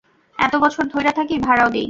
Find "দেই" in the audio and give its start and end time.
1.69-1.79